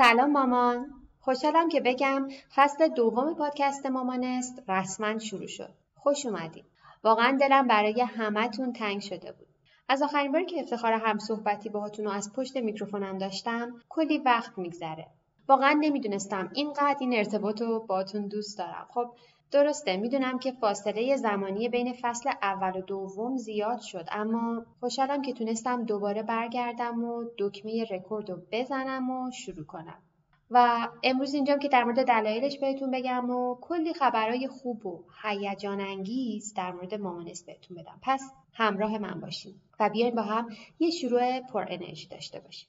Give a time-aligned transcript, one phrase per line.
[0.00, 0.86] سلام مامان.
[1.20, 5.74] خوشحالم که بگم فصل دوم پادکست مامانست رسما شروع شد.
[5.94, 6.64] خوش اومدید
[7.04, 9.46] واقعا دلم برای همهتون تنگ شده بود.
[9.88, 14.58] از آخرین باری که افتخار هم صحبتی باهاتون رو از پشت میکروفونم داشتم کلی وقت
[14.58, 15.06] میگذره.
[15.48, 18.86] واقعا نمی‌دونستم اینقدر این ارتباط رو باهاتون دوست دارم.
[18.90, 19.14] خب
[19.50, 25.32] درسته می‌دونم که فاصله زمانی بین فصل اول و دوم زیاد شد اما خوشحالم که
[25.32, 30.02] تونستم دوباره برگردم و دکمه رکورد رو بزنم و شروع کنم.
[30.50, 35.80] و امروز اینجام که در مورد دلایلش بهتون بگم و کلی خبرهای خوب و هیجان
[35.80, 37.98] انگیز در مورد مامانست بهتون بدم.
[38.02, 42.68] پس همراه من باشین و بیاین با هم یه شروع پر انرژی داشته باشیم.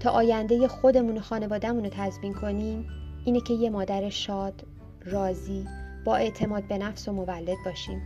[0.00, 2.86] تا آینده خودمون و خانوادهمون رو تضمین کنیم
[3.24, 4.64] اینه که یه مادر شاد،
[5.04, 5.66] راضی،
[6.04, 8.02] با اعتماد به نفس و مولد باشیم.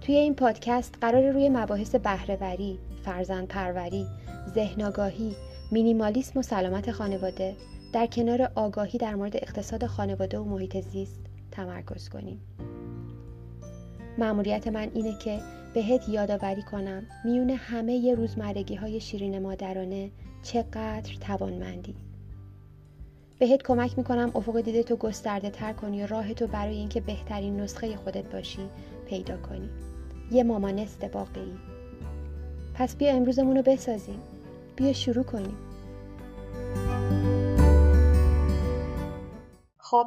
[0.00, 4.06] توی این پادکست قرار روی مباحث بهرهوری، فرزند پروری،
[5.70, 7.56] مینیمالیسم و سلامت خانواده
[7.92, 11.20] در کنار آگاهی در مورد اقتصاد خانواده و محیط زیست
[11.50, 12.40] تمرکز کنیم.
[14.18, 15.40] مأموریت من اینه که
[15.74, 20.10] بهت یادآوری کنم میون همه ی روزمرگی های شیرین مادرانه
[20.42, 21.94] چقدر توانمندی.
[23.38, 27.60] بهت کمک می‌کنم افق دیده تو گسترده تر کنی و راه تو برای اینکه بهترین
[27.60, 28.68] نسخه خودت باشی
[29.06, 29.70] پیدا کنی.
[30.30, 31.58] یه مامانست واقعی
[32.74, 34.20] پس بیا امروزمون رو بسازیم.
[34.76, 35.56] بیا شروع کنیم.
[39.78, 40.06] خب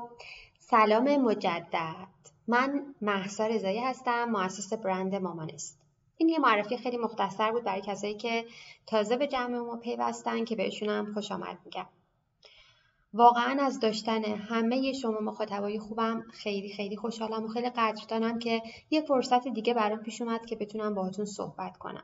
[0.59, 2.32] سلام مجدد.
[2.47, 5.79] من محسا رضایی هستم مؤسس برند مامانست.
[6.17, 8.45] این یه معرفی خیلی مختصر بود برای کسایی که
[8.87, 11.85] تازه به جمع ما پیوستن که بهشونم خوش آمد میگم.
[13.13, 19.01] واقعا از داشتن همه شما مخاطبای خوبم خیلی خیلی خوشحالم و خیلی قدردانم که یه
[19.01, 22.03] فرصت دیگه برام پیش اومد که بتونم باهاتون صحبت کنم.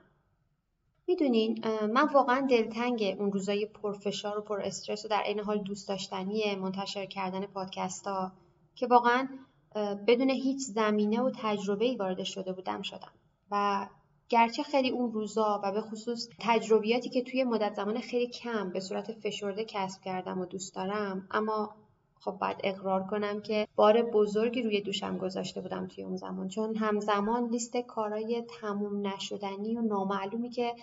[1.08, 5.88] می‌دونین من واقعا دلتنگ اون روزای پرفشار و پر استرس و در عین حال دوست
[5.88, 8.32] داشتنی منتشر کردن پادکست ها
[8.76, 9.28] که واقعا
[10.08, 13.12] بدون هیچ زمینه و تجربه ای وارد شده بودم شدم.
[13.52, 13.88] و
[14.30, 18.80] گرچه خیلی اون روزا و به خصوص تجربیاتی که توی مدت زمان خیلی کم به
[18.80, 21.76] صورت فشرده کسب کردم و دوست دارم اما
[22.20, 26.48] خب باید اقرار کنم که بار بزرگی روی دوشم گذاشته بودم توی اون زمان.
[26.48, 30.76] چون همزمان لیست کارهای تموم نشدنی و نامعلومی که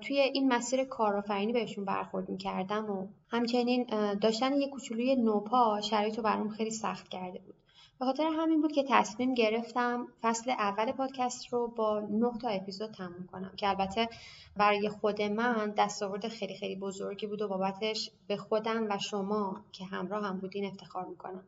[0.00, 6.22] توی این مسیر کارآفرینی بهشون برخورد می‌کردم و همچنین داشتن یه کوچولوی نوپا شرایط رو
[6.22, 7.54] برام خیلی سخت کرده بود.
[8.02, 12.90] به خاطر همین بود که تصمیم گرفتم فصل اول پادکست رو با نه تا اپیزود
[12.90, 14.08] تموم کنم که البته
[14.56, 19.84] برای خود من دستاورد خیلی خیلی بزرگی بود و بابتش به خودم و شما که
[19.84, 21.44] همراه هم بودین افتخار می‌کنم.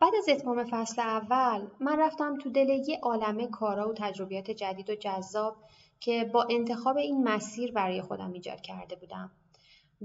[0.00, 4.90] بعد از اتمام فصل اول من رفتم تو دل یه عالمه کارا و تجربیات جدید
[4.90, 5.56] و جذاب
[6.00, 9.30] که با انتخاب این مسیر برای خودم ایجاد کرده بودم.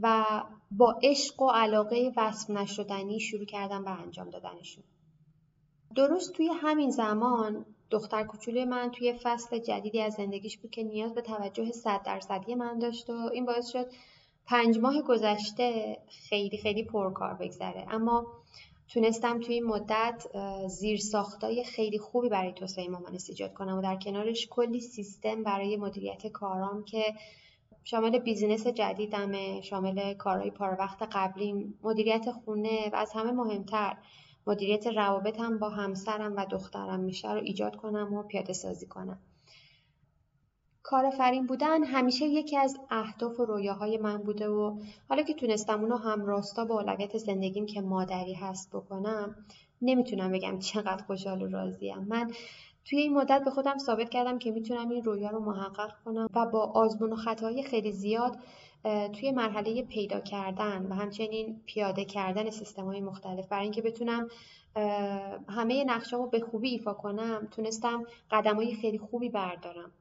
[0.02, 0.26] و
[0.72, 4.84] با عشق و علاقه وصف نشدنی شروع کردم به انجام دادنشون.
[5.96, 11.14] درست توی همین زمان دختر کوچولوی من توی فصل جدیدی از زندگیش بود که نیاز
[11.14, 13.86] به توجه صد درصدی من داشت و این باعث شد
[14.46, 15.98] پنج ماه گذشته
[16.30, 17.86] خیلی خیلی پرکار بگذره.
[17.90, 18.28] اما
[18.88, 20.28] تونستم توی این مدت
[20.68, 25.78] زیر ساختای خیلی خوبی برای توسعه مامانست ایجاد کنم و در کنارش کلی سیستم برای
[25.78, 27.14] مدیریت کارام که
[27.90, 33.98] شامل بیزینس جدیدمه شامل کارهای پار وقت قبلی مدیریت خونه و از همه مهمتر
[34.48, 39.20] مدیریت روابطم با همسرم و دخترم میشه رو ایجاد کنم و پیاده سازی کنم.
[40.84, 44.80] کارآفرین بودن همیشه یکی از اهداف و رویاهای من بوده و
[45.10, 49.36] حالا که تونستم اونو هم راستا با اولویت زندگیم که مادری هست بکنم
[49.82, 51.98] نمی‌تونم بگم چقدر خوشحال و راضیم.
[51.98, 52.32] من
[52.90, 56.46] توی این مدت به خودم ثابت کردم که می‌تونم این رویا رو محقق کنم و
[56.46, 58.38] با آزمون و خطاهای خیلی زیاد
[59.20, 63.48] توی مرحله پیدا کردن و همچنین پیاده کردن سیستم های مختلف.
[63.48, 64.28] برای اینکه بتونم
[65.50, 69.92] همه نقشامو به خوبی ایفا کنم تونستم قدم های خیلی خوبی بردارم.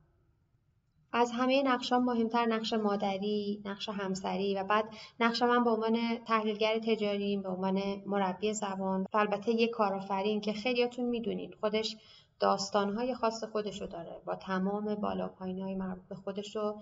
[1.12, 4.85] از همه نقشام مهمتر نقش مادری، نقش همسری و بعد
[5.21, 10.53] نقش من به عنوان تحلیلگر تجاری، به عنوان مربی زبان و البته یه کارآفرین که
[10.53, 11.97] خیلیاتون می‌دونید خودش
[12.41, 16.75] داستانهای خاص خودشو داره با تمام بالا پایین های مربوط به خودشو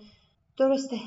[0.57, 0.97] درسته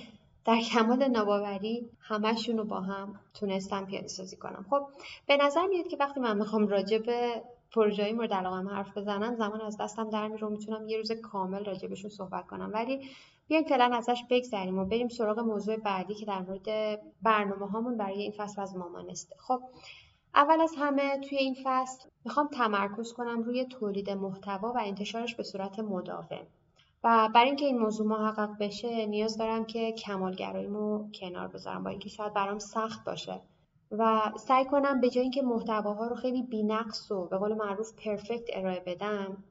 [0.45, 4.67] در کمال ناباوری همشون رو با هم تونستم پیاده سازی کنم.
[4.71, 4.87] خب
[5.27, 7.43] به نظر میاد که وقتی من می‌خوام راجع به
[7.73, 11.95] پروژه مورد علاقه حرف بزنم زمان از دستم در میره می‌تونم یه روز کامل راجع
[11.95, 12.71] صحبت کنم.
[12.75, 13.11] ولی
[13.49, 18.23] بیایم فعلا ازش بگذریم و بریم سراغ موضوع بعدی که در مورد برنامه هامون برای
[18.23, 19.61] این فصل از مامانسته خب
[20.35, 25.43] اول از همه توی این فصل می‌خوام تمرکز کنم روی تولید محتوا و انتشارش به
[25.43, 26.47] صورت مداوم.
[27.05, 32.09] و برای اینکه این موضوع محقق بشه نیاز دارم که کمالگراییمو کنار بذارم با اینکه
[32.09, 33.41] شاید برام سخت باشه.
[33.91, 38.45] و سعی کنم به جای اینکه محتواها رو خیلی بینقص و به قول معروف پرفکت
[38.53, 39.45] ارائه بدم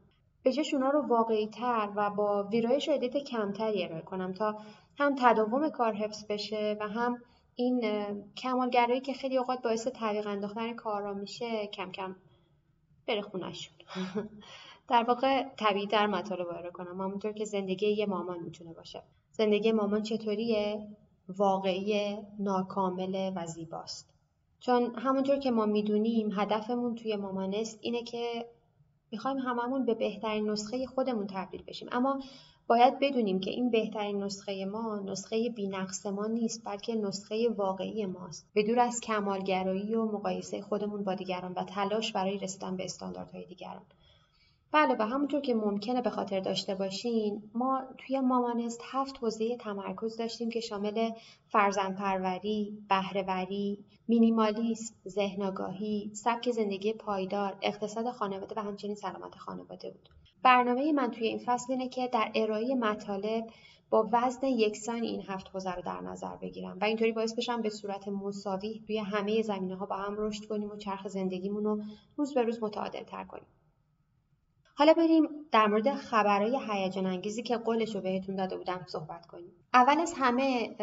[0.44, 4.58] به جاش اونا رو واقعی تر و با ویرایش و ادیت کمتری ارائه کنم تا
[5.00, 7.18] هم تداوم کار حفظ بشه و هم
[7.60, 7.82] این
[8.38, 12.16] کمالگرایی که خیلی اوقات باعث تعلیق انداختن کارا میشه کم کم
[13.08, 13.74] بره خونشون
[14.90, 17.02] در واقع طبیعی در مطالب ارائه کنم.
[17.02, 19.04] همونطور که زندگی یه مامان می‌تونه باشه.
[19.32, 20.88] زندگی مامان چطوریه؟
[21.30, 24.10] واقعی ناکامله و زیباست.
[24.60, 28.46] چون همونطور که ما می‌دونیم هدفمون توی مامانست اینه که
[29.12, 31.90] می‌خوایم هممون به بهترین نسخه خودمون تبدیل بشیم.
[31.92, 32.20] اما
[32.68, 38.48] باید بدونیم که این بهترین نسخه ما نسخه بینقص ما نیست بلکه نسخه واقعی ماست.
[38.54, 43.46] به دور از کمالگرایی و مقایسه خودمون با دیگران و تلاش برای رسیدن به استانداردهای
[43.46, 43.82] دیگران.
[44.72, 50.18] بله و همونطور که ممکنه به خاطر داشته باشین ما توی مامانست هفت حوزه تمرکز
[50.18, 51.12] داشتیم که شامل
[51.48, 60.10] فرزند پروری، بهرهوری، مینیمالیسم، ذهنگاهی، سبک زندگی پایدار، اقتصاد خانواده و همچنین سلامت خانواده بود.
[60.44, 63.48] برنامه من توی این فصل اینه که در ارائه مطالب
[63.90, 67.70] با وزن یکسان این هفت حوزه رو در نظر بگیرم و اینطوری باعث بشم به
[67.70, 71.82] صورت مساوی روی همه زمینه ها با هم رشد کنیم و چرخ زندگیمون رو
[72.18, 73.48] روز به روز متعادل تر کنیم.
[74.80, 79.52] حالا بریم در مورد خبرهای هیجان انگیزی که قولش رو بهتون داده بودم صحبت کنیم.
[79.74, 80.76] اول از همه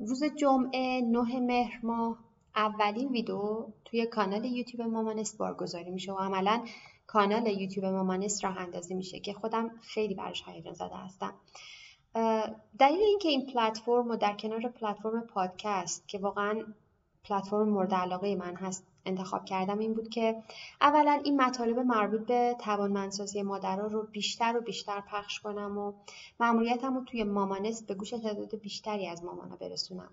[0.00, 2.18] روز جمعه 9 مهر ماه
[2.56, 6.64] اولین ویدیو توی کانال یوتیوب مامانست بارگذاری میشه و عملا
[7.06, 11.34] کانال یوتیوب مامانست راه اندازی میشه که خودم خیلی براش هیجان زده هستم
[12.78, 16.62] دلیل اینکه این پلتفرم و در کنار پلتفرم پادکست که واقعا
[17.24, 20.42] پلتفرم مورد علاقه من هست انتخاب کردم این بود که
[20.80, 25.92] اولا این مطالب مربوط به توانمندسازی مادرها رو بیشتر و بیشتر پخش کنم و
[26.40, 30.10] مأموریتم رو توی مامانست به گوش تعداد بیشتری از مامانا برسونم.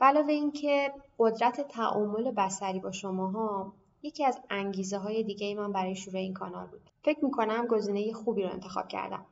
[0.00, 3.72] و علاوه اینکه قدرت تعامل بصری با شماها
[4.02, 6.90] یکی از انگیزه های دیگه من برای شروع این کانال بود.
[7.02, 9.26] فکر می‌کنم گزینه خوبی رو انتخاب کردم.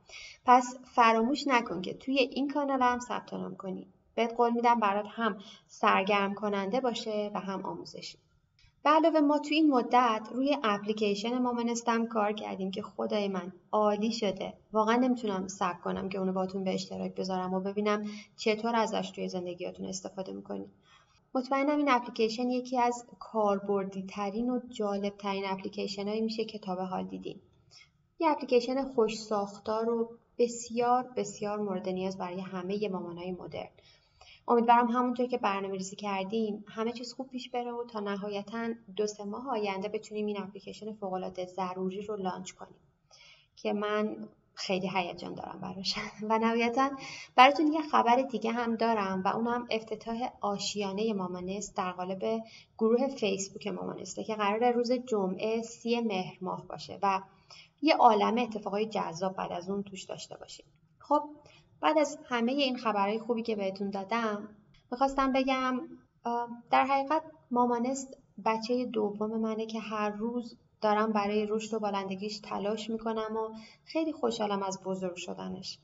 [0.44, 3.86] پس فراموش نکن که توی این کانال هم ثبت نام کنی.
[4.14, 5.38] بهت قول میدم برات هم
[5.68, 8.18] سرگرم کننده باشه و هم آموزشی.
[8.84, 14.12] به علاوه ما توی این مدت روی اپلیکیشن مامانستم کار کردیم که خدای من عالی
[14.12, 14.54] شده.
[14.72, 18.04] واقعا نمی‌تونم صبر کنم که اونو باتون به اشتراک بذارم و ببینم
[18.36, 20.70] چطور ازش توی زندگیاتون استفاده می‌کنید
[21.34, 26.76] مطمئنم این اپلیکیشن یکی از کاربردی ترین و جالب ترین اپلیکیشن هایی میشه که تا
[26.76, 27.40] به حال دیدیم.
[28.20, 33.68] یه اپلیکیشن خوش ساختار و بسیار بسیار مورد نیاز برای همه مامانهای مدرن.
[34.48, 39.06] امیدوارم همونطور که برنامه ریزی کردیم همه چیز خوب پیش بره و تا نهایتا دو
[39.06, 42.80] سه ماه آینده بتونیم این اپلیکیشن فوقالعاده ضروری رو لانچ کنیم
[43.56, 45.94] که من خیلی هیجان دارم براش.
[46.28, 46.90] و نهایتا
[47.36, 52.42] براتون یه خبر دیگه هم دارم و اونم افتتاح آشیانه مامانست در قالب
[52.78, 57.20] گروه فیسبوک مامانسته که قرار روز جمعه سی مهر ماه باشه و
[57.82, 60.66] یه عالم اتفاقای جذاب بعد از اون توش داشته باشیم.
[60.98, 61.22] خب
[61.82, 64.48] بعد از همه این خبرهای خوبی که بهتون دادم
[64.90, 65.80] می‌خواستم بگم
[66.70, 72.90] در حقیقت مامانست بچه دوم منه که هر روز دارم برای رشد و بالندگیش تلاش
[72.90, 75.78] می‌کنم و خیلی خوشحالم از بزرگ شدنش.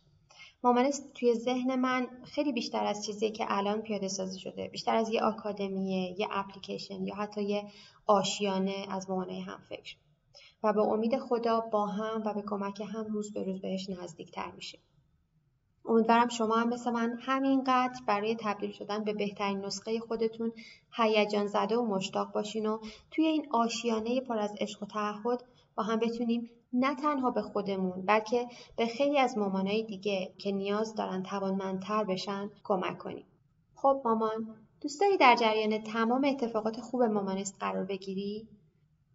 [0.65, 5.11] مامانست توی ذهن من خیلی بیشتر از چیزی که الان پیاده سازی شده بیشتر از
[5.11, 7.65] یه آکادمیه یه اپلیکیشن یا حتی یه
[8.07, 9.97] آشیانه از مامانه هم فکر
[10.63, 14.51] و به امید خدا با هم و به کمک هم روز به روز بهش نزدیکتر
[14.51, 14.81] میشیم
[15.89, 20.53] امیدوارم شما هم مثل من همینقدر برای تبدیل شدن به بهترین نسخه خودتون
[20.93, 22.79] هیجان زده و مشتاق باشین و
[23.11, 28.03] توی این آشیانه پر از عشق و تعهد با هم بتونیم نه تنها به خودمون
[28.07, 33.27] بلکه به خیلی از مامانهای دیگه که نیاز دارن توانمندتر بشن کمک کنیم.
[33.75, 38.49] خب مامان دوست داری در جریان تمام اتفاقات خوب مامانست قرار بگیری؟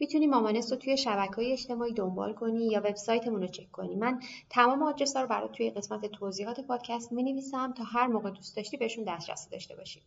[0.04, 3.96] می‌تونی مامانست رو توی شبکه های اجتماعی دنبال کنی یا وبسایتمون رو چک کنی.
[3.96, 4.20] من
[4.50, 9.04] تمام آدرس رو برات توی قسمت توضیحات پادکست می‌نویسم تا هر موقع دوست داشتی بهشون
[9.04, 10.02] دسترسی داشته باشی.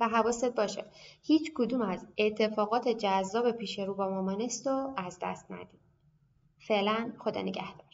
[0.00, 0.84] و حواست باشه
[1.22, 5.78] هیچ کدوم از اتفاقات جذاب پیش رو با مامانست رو از دست ندی.
[6.58, 7.90] فعلا خدا نگهدار.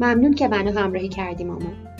[0.00, 1.99] ممنون که منو همراهی کردی مامان.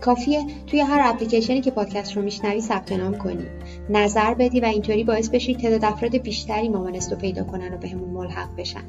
[0.00, 3.46] کافیه توی هر اپلیکیشنی که پادکست رو میشنوی ثبت نام کنی.
[3.90, 8.10] نظر بدی و اینطوری باعث بشی تعداد افراد بیشتری مامانست رو پیدا کنن و بهمون
[8.10, 8.84] ملحق بشن.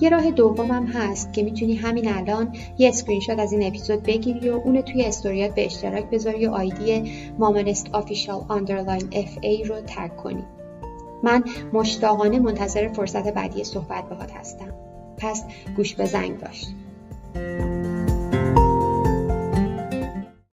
[0.00, 4.48] یه راه دومم هست که می‌تونی همین الان یه اسکرین شات از این اپیزود بگیری
[4.48, 10.16] و اونو توی استوریات به اشتراک بذاری و آیدی مامانست official underline FA رو tag
[10.16, 10.44] کنی.
[11.22, 14.74] من مشتاقانه منتظر فرصت بعدی صحبت باهات هستم.
[15.18, 15.44] پس
[15.76, 16.66] گوش به زنگ باش.